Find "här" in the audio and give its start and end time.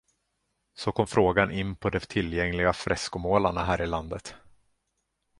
3.63-3.81